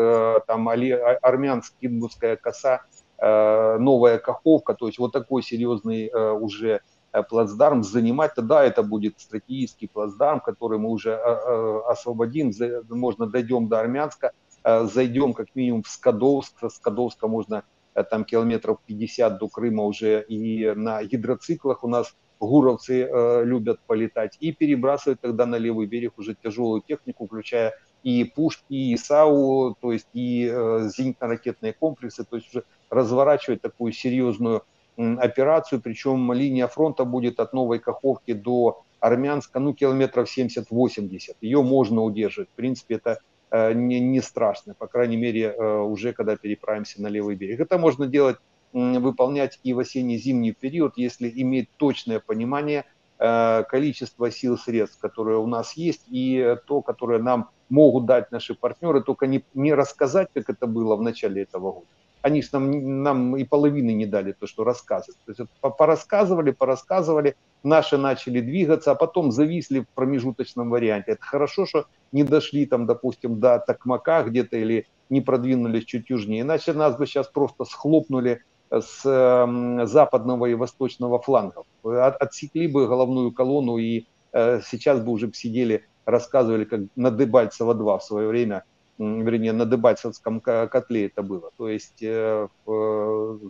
[0.47, 0.75] там, а,
[1.21, 2.81] армянск-кинбургская коса,
[3.19, 6.81] новая Каховка, то есть вот такой серьезный уже
[7.13, 12.51] Э, плацдарм занимать, тогда это будет стратегический плацдарм, который мы уже э, э, освободим,
[12.89, 14.31] можно дойдем до Армянска,
[14.63, 20.71] зайдем как минимум в Скадовск, с Скадовска можно там километров 50 до Крыма уже и
[20.75, 23.07] на гидроциклах у нас гуровцы
[23.43, 28.97] любят полетать и перебрасывать тогда на левый берег уже тяжелую технику, включая и пушки, и
[28.97, 34.63] САУ, то есть и зенитно-ракетные комплексы, то есть уже разворачивать такую серьезную
[34.97, 41.35] операцию, причем линия фронта будет от Новой Каховки до Армянска, ну, километров 70-80.
[41.41, 42.49] Ее можно удерживать.
[42.49, 43.15] В принципе, это э,
[43.51, 47.59] не, не страшно, по крайней мере, э, уже когда переправимся на левый берег.
[47.59, 48.37] Это можно делать,
[48.73, 52.85] выполнять и в осенне-зимний период, если иметь точное понимание
[53.19, 58.55] э, количества сил, средств, которые у нас есть, и то, которое нам могут дать наши
[58.55, 61.87] партнеры, только не, не рассказать, как это было в начале этого года,
[62.21, 65.19] они же нам, нам и половины не дали то, что рассказывать.
[65.25, 71.11] То есть порассказывали, порассказывали, наши начали двигаться, а потом зависли в промежуточном варианте.
[71.11, 76.41] Это хорошо, что не дошли там, допустим, до Токмака где-то или не продвинулись чуть южнее.
[76.41, 81.65] Иначе нас бы сейчас просто схлопнули с э, западного и восточного флангов.
[81.83, 87.73] От, отсекли бы головную колонну и э, сейчас бы уже сидели, рассказывали, как на Дебальцево
[87.73, 88.63] 2 в свое время–
[89.01, 91.51] вернее, на Дебальцевском котле это было.
[91.57, 92.47] То есть э,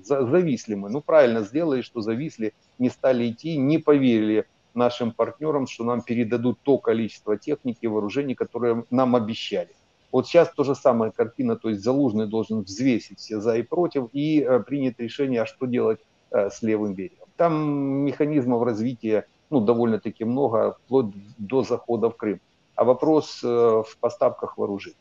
[0.04, 0.90] зависли мы.
[0.90, 6.60] Ну, правильно сделали, что зависли, не стали идти, не поверили нашим партнерам, что нам передадут
[6.64, 9.76] то количество техники и вооружений, которое нам обещали.
[10.12, 14.10] Вот сейчас то же самое картина, то есть Залужный должен взвесить все за и против
[14.14, 16.00] и э, принять решение, а что делать
[16.32, 17.28] э, с левым берегом.
[17.36, 22.40] Там механизмов развития ну, довольно-таки много, вплоть до захода в Крым.
[22.76, 24.96] А вопрос в поставках вооружений.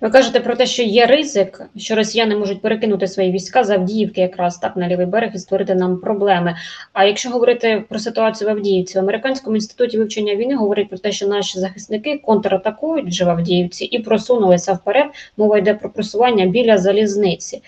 [0.00, 4.20] Ви кажете про те, що є ризик, що росіяни можуть перекинути свої війська з Авдіївки,
[4.20, 6.56] якраз так на лівий берег і створити нам проблеми.
[6.92, 11.12] А якщо говорити про ситуацію в Авдіївці, в американському інституті вивчення війни говорять про те,
[11.12, 15.06] що наші захисники контратакують вже в Авдіївці і просунулися вперед.
[15.36, 17.62] Мова йде про просування біля залізниці.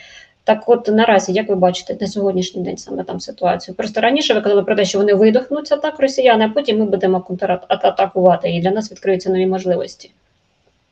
[0.45, 3.75] Так, от наразі, як ви бачите, на сьогоднішній день саме там ситуацію?
[3.75, 7.21] Просто раніше ви казали про те, що вони видохнуться так, росіяни, а потім ми будемо
[7.21, 10.11] контратакувати, і для нас відкриються нові можливості.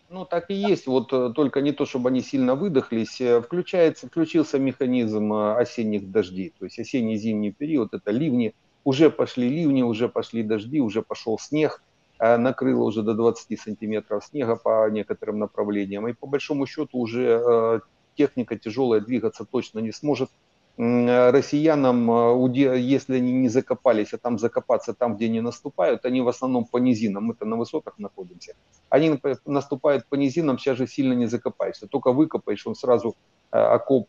[0.09, 0.87] Ну, так и есть.
[0.87, 3.21] Вот э, только не то, чтобы они сильно выдохлись.
[3.21, 6.53] Э, включается, включился механизм э, осенних дождей.
[6.59, 8.55] То есть осенний-зимний период– это ливни.
[8.85, 11.83] Уже пошли ливни, уже пошли дожди, уже пошел снег.
[12.19, 16.09] Накрыло уже до 20 сантиметров снега по некоторым направлениям.
[16.09, 17.83] И по большому счету уже
[18.17, 20.31] техника тяжелая двигаться точно не сможет
[20.79, 22.11] россиянам,
[22.53, 26.77] если они не закопались, а там закопаться там, где они наступают, они в основном по
[26.79, 28.55] низинам, мы-то на высотах находимся,
[28.91, 33.15] они наступают по низинам, сейчас же сильно не закопаешься, только выкопаешь, он сразу
[33.51, 34.09] окоп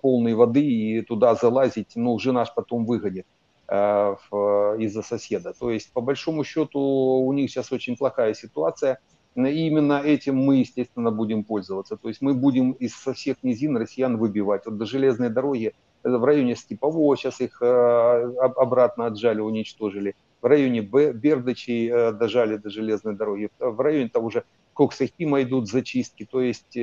[0.00, 3.26] полной воды и туда залазить, ну, жена ж потом выгонит
[3.68, 5.52] из-за соседа.
[5.58, 8.98] То есть, по большому счету, у них сейчас очень плохая ситуация–
[9.36, 11.96] и именно этим мы, естественно, будем пользоваться.
[11.96, 14.66] То есть мы будем из со всех низин россиян выбивать.
[14.66, 20.16] Вот до железной дороги э, в районе Степового сейчас их э, обратно отжали, уничтожили.
[20.42, 23.50] В районе Бердычей э, дожали до железной дороги.
[23.60, 26.26] В районе того же Коксахима идут зачистки.
[26.28, 26.76] То есть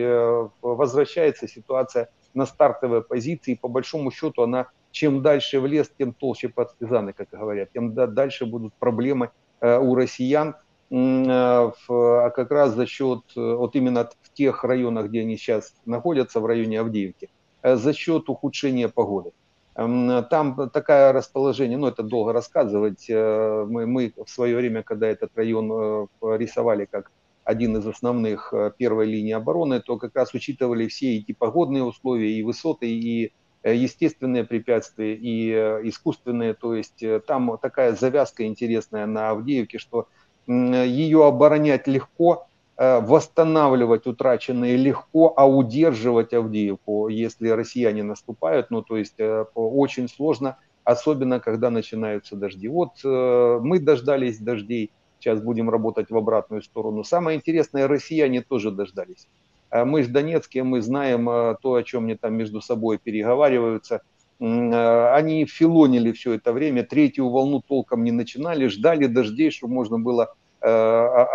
[0.61, 3.55] возвращается ситуация на стартовые позиции.
[3.55, 7.69] По большому счету она чем дальше в лес, тем толще партизаны, как говорят.
[7.73, 9.31] Тем дальше будут проблемы
[9.61, 10.53] у россиян Э,
[10.89, 16.39] а как раз за счет, э, вот именно в тех районах, где они сейчас находятся,
[16.39, 17.29] в районе Авдеевки,
[17.61, 19.31] э, за счет ухудшения погоды.
[19.75, 26.07] Там такое расположение, ну это долго рассказывать, мы, мы в свое время, когда этот район
[26.19, 27.11] рисовали как
[27.43, 32.41] один из основных первой линии обороны, то как раз учитывали все эти погодные условия, и
[32.41, 35.51] высоты, и естественные препятствия, и
[35.89, 36.55] искусственные.
[36.55, 40.07] То есть там такая завязка интересная на Авдеевке, что
[40.47, 48.97] ее оборонять легко, э, восстанавливать утраченные легко, а удерживать Авдеевку, если россияне наступают, ну то
[48.97, 52.67] есть э, очень сложно, особенно когда начинаются дожди.
[52.67, 57.03] Вот э, мы дождались дождей, сейчас будем работать в обратную сторону.
[57.03, 59.27] Самое интересное, россияне тоже дождались.
[59.69, 61.25] Мы в Донецке, мы знаем
[61.61, 64.01] то, о чем они там между собой переговариваются.
[64.39, 70.35] Они филонили все это время, третью волну толком не начинали, ждали дождей, чтобы можно было
[70.59, 70.69] Э,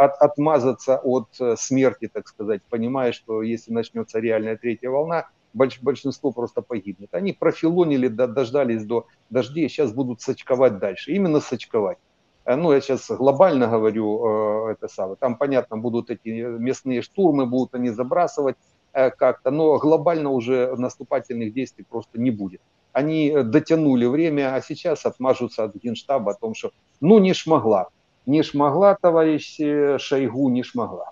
[0.04, 5.80] от, отмазаться от э, смерти, так сказать, понимая, что если начнется реальная третья волна, больш,
[5.80, 7.14] большинство просто погибнет.
[7.14, 11.12] Они профилонили, дождались до дождей, сейчас будут сочковать дальше.
[11.12, 11.98] Именно сочковать.
[12.44, 15.16] Э, ну, я сейчас глобально говорю это самое.
[15.20, 18.56] Там, понятно, будут эти местные штурмы, будут они забрасывать
[18.92, 22.60] как-то, но глобально уже наступательных действий просто не будет
[22.93, 27.89] Они дотянули время, а сейчас отмажутся от генштаба о том, что ну не шмогла
[28.27, 29.59] не шмогла, товариш
[29.97, 31.11] Шойгу, не шмогла.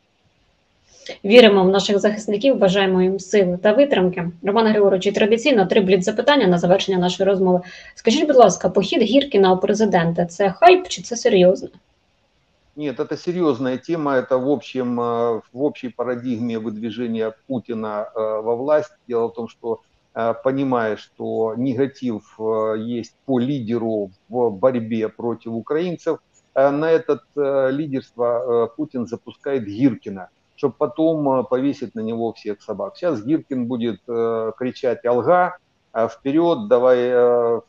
[1.26, 4.32] Віримо в наших захисників, бажаємо їм сили та витримки.
[4.44, 7.62] Роман Григорович, традиційно три бліт запитання на завершення нашої розмови.
[7.96, 11.70] Скажіть, будь ласка, похід Гіркіна у президента це хайп чи це серйозно?
[12.78, 18.92] Нет, это серьезная тема, это в общем, в общей парадигме выдвижения Путина во власть.
[19.08, 19.80] Дело в том, что
[20.13, 22.39] понимая, что негатив
[22.79, 26.19] есть по лидеру в борьбе против украинцев,
[26.55, 32.61] Э, на это э, лидерство э, Путин запускает Гиркина, чтобы потом повесить на него всех
[32.63, 32.97] собак.
[32.97, 35.57] Сейчас Гиркин будет кричать «Алга»,
[35.93, 37.11] вперед, давай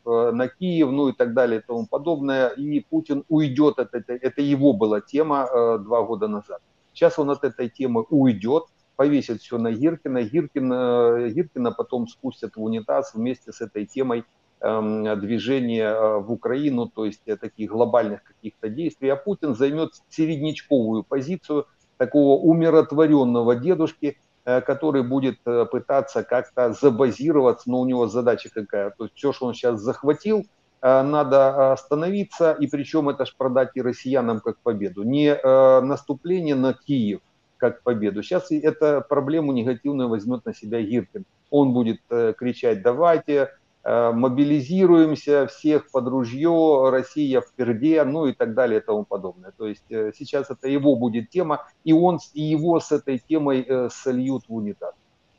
[0.06, 2.50] на Киев, ну и так далее и тому подобное.
[2.50, 5.48] И Путин уйдет от этой, это его была тема
[5.80, 6.62] два года назад.
[6.94, 10.24] Сейчас он от этой темы уйдет, повесит все на Гиркина.
[10.24, 14.26] Гиркин, Гиркина потом спустят в унитаз вместе с этой темой
[14.64, 19.90] Эм, движения э, в Украину, то есть э, таких глобальных каких-то действий, а Путин займет
[20.10, 21.66] середнячковую позицию
[21.98, 29.06] такого умиротворенного дедушки, э, который будет пытаться как-то забазироваться, но у него задача какая, то
[29.06, 30.46] есть все, что он сейчас захватил,
[30.84, 35.04] надо остановиться, и причем это ж продать и россиянам как победу.
[35.04, 35.36] Не
[35.82, 37.22] наступление на Киев
[37.62, 38.24] как победу.
[38.24, 41.24] Сейчас эту проблему негативную возьмет на себя Гиркин.
[41.50, 43.52] Он будет кричать, давайте,
[43.84, 49.52] Э, мобилизируемся всех под ружье, Россия в перде, ну и так далее и тому подобное.
[49.58, 53.66] То есть э, сейчас это его будет тема, и он и его с этой темой
[53.68, 54.94] э, сольют в унитаз.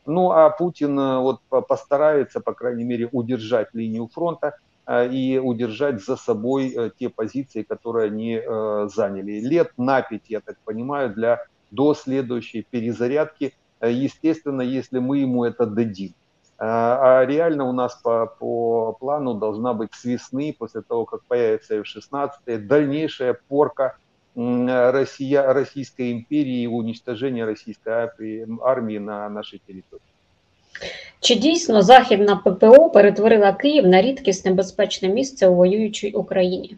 [0.06, 4.56] Ну а Путин вот постарается, по крайней мере, удержать линию фронта
[4.90, 8.42] и удержать за собой те позиции, которые они
[8.92, 9.38] заняли.
[9.38, 15.65] Лет на пять, я так понимаю, для до следующей перезарядки, естественно, если мы ему это
[15.65, 16.13] дадим.
[16.60, 21.23] А, а реально у нас по, по плану должна быть с весны, после того, как
[21.23, 23.97] появится F-16, дальнейшая порка
[24.36, 28.10] Россия, Российской империи и уничтожение российской
[28.62, 30.03] армии на нашей территории.
[31.19, 36.77] Чи дійсно західна ППО перетворила Київ на рідкісне безпечне місце у воюючій Україні?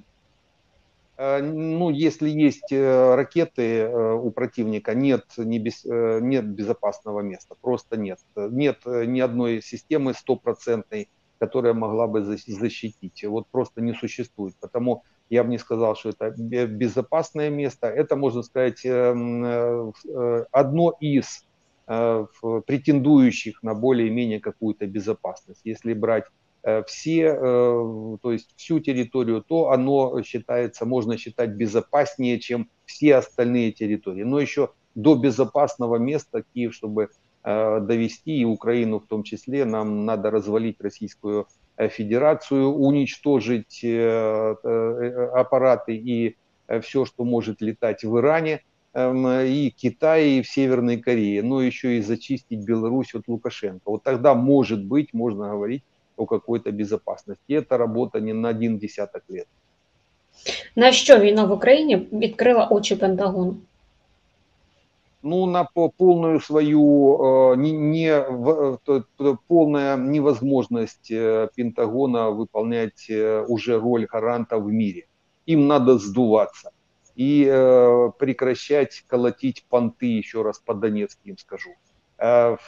[1.16, 7.55] Э, ну, если есть э, ракеты э, у противника, нет, не без, нет безопасного места,
[7.61, 8.18] просто нет.
[8.37, 13.24] Нет ни одной системы стопроцентной, которая могла бы защитить.
[13.24, 14.55] Вот просто не существует.
[14.61, 17.86] Потому я бы не сказал, что это безопасное место.
[17.86, 19.93] Это, можно сказать, одно
[21.01, 21.47] из
[21.86, 25.61] претендующих на более-менее какую-то безопасность.
[25.64, 26.24] Если брать
[26.86, 33.72] все, э, то есть всю территорию, то оно считается, можно считать безопаснее, чем все остальные
[33.72, 34.22] территории.
[34.22, 37.10] Но еще до безопасного места Киев, чтобы
[37.42, 46.36] э, довести и Украину в том числе, нам надо развалить Российскую Федерацию, уничтожить аппараты и
[46.82, 48.62] все, что может летать в Иране,
[48.92, 53.90] эм, и Китае, и в Северной Корее, но еще и зачистить Беларусь от Лукашенко.
[53.90, 55.82] Вот тогда, может быть, можно говорить
[56.17, 57.53] о какой-то безопасности.
[57.53, 59.47] Это работа не на один десяток лет.
[60.76, 63.55] На що війна в Україні відкрила очі Пентагону?
[65.22, 65.65] ну, на
[65.97, 74.72] полную свою э, не, не, полная невозможность э, Пентагона выполнять э, уже роль гаранта в
[74.72, 75.07] мире.
[75.45, 76.72] Им надо сдуваться
[77.15, 77.43] и
[78.17, 81.72] прекращать колотить понты, еще раз по-донецки им скажу.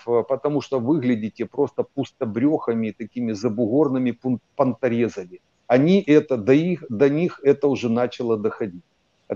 [0.05, 4.19] Потому что выглядите просто пустобрехами, такими забугорными
[4.57, 5.41] понторезами.
[5.67, 8.85] Они это, до, их, до них это уже начало доходить.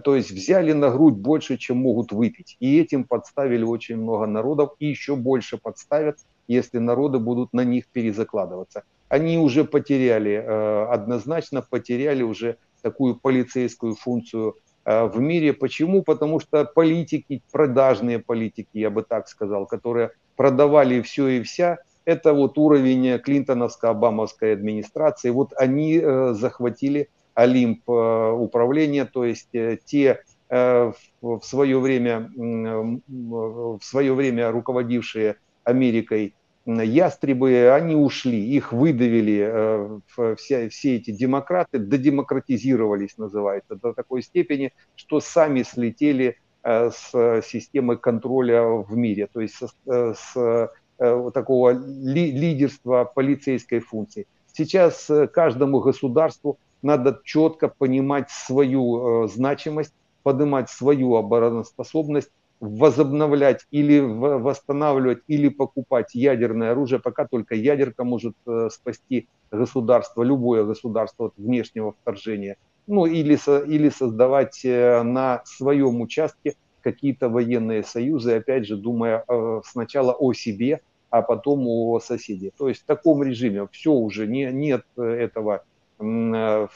[0.05, 2.57] То есть взяли на грудь больше, чем могут выпить.
[2.61, 7.89] И этим подставили очень много народов и еще больше подставят, если народы будут на них
[7.89, 8.85] перезакладываться.
[9.09, 15.53] Они уже потеряли, э, однозначно потеряли уже такую полицейскую функцию э, в мире.
[15.53, 16.03] Почему?
[16.03, 22.33] Потому что политики, продажные политики, я бы так сказал, которые продавали все и вся, это
[22.33, 25.31] вот уровень клинтоновско-обамовской администрации.
[25.31, 32.31] Вот они э, захватили Олимп э, управления, то есть э, те э, в свое время,
[32.37, 36.35] в свое время руководившие Америкой
[36.79, 40.01] ястребы, они ушли, их выдавили
[40.37, 48.63] все, все эти демократы, додемократизировались, называется, до такой степени, что сами слетели с системы контроля
[48.63, 54.27] в мире, то есть с, с такого ли, лидерства полицейской функции.
[54.53, 65.23] Сейчас каждому государству надо четко понимать свою э, значимость, поднимать свою обороноспособность, возобновлять или восстанавливать,
[65.27, 71.93] или покупать ядерное оружие, пока только ядерка может э, спасти государство, любое государство от внешнего
[71.93, 72.57] вторжения.
[72.87, 79.25] Ну или, или создавать э, на своем участке какие-то военные союзы, опять же, думая
[79.67, 80.81] сначала о себе,
[81.11, 82.53] а потом о соседе.
[82.57, 85.63] То есть в таком режиме все уже не, нет этого
[86.01, 86.67] Э,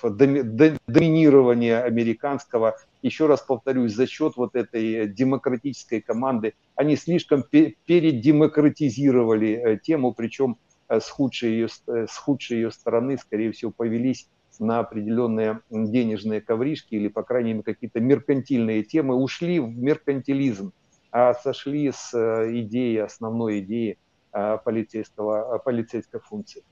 [0.87, 9.79] доминирования американского, еще раз повторюсь, за счет вот этой демократической команды, они слишком передемократизировали э,
[9.79, 10.57] тему, причем
[10.89, 14.27] э, с худшей, ее, с худшей ее стороны, скорее всего, повелись
[14.59, 20.73] на определенные денежные ковришки или, по крайней мере, какие-то меркантильные темы, ушли в меркантилизм,
[21.11, 23.99] а сошли с идеи, основной идеи
[24.33, 26.63] полицейского, полицейской функции.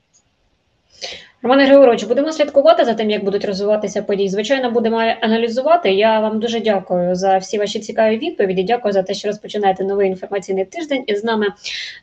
[1.43, 4.29] Романе Григоровичу, будемо слідкувати за тим, як будуть розвиватися події.
[4.29, 5.91] Звичайно, будемо аналізувати.
[5.91, 8.63] Я вам дуже дякую за всі ваші цікаві відповіді.
[8.63, 11.47] Дякую за те, що розпочинаєте новий інформаційний тиждень із нами.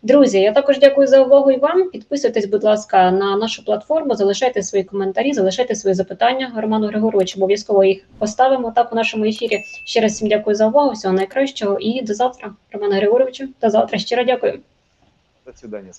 [0.02, 1.90] Друзі, я також дякую за увагу і вам.
[1.90, 6.52] Підписуйтесь, будь ласка, на нашу платформу, залишайте свої коментарі, залишайте свої запитання.
[6.56, 9.64] Роману Григоровичу, обов'язково їх поставимо так у нашому ефірі.
[9.84, 10.90] Ще раз всім дякую за увагу.
[10.90, 12.50] Всього найкращого і до завтра.
[12.72, 13.98] Романа Григоровичу, до завтра.
[13.98, 14.58] Щиро дякую.
[15.46, 15.90] До свидання.